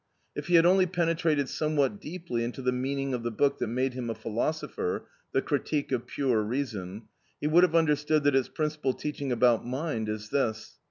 If 0.35 0.47
he 0.47 0.55
had 0.55 0.65
only 0.65 0.87
penetrated 0.87 1.47
somewhat 1.47 2.01
deeply 2.01 2.43
into 2.43 2.63
the 2.63 2.71
meaning 2.71 3.13
of 3.13 3.21
the 3.21 3.29
book 3.29 3.59
that 3.59 3.67
made 3.67 3.93
him 3.93 4.09
a 4.09 4.15
philosopher, 4.15 5.05
"The 5.31 5.43
Critique 5.43 5.91
of 5.91 6.07
Pure 6.07 6.41
Reason," 6.41 7.03
he 7.39 7.45
would 7.45 7.61
have 7.61 7.75
understood 7.75 8.23
that 8.23 8.35
its 8.35 8.47
principal 8.49 8.93
teaching 8.93 9.31
about 9.31 9.63
mind 9.63 10.09
is 10.09 10.29
this. 10.29 10.79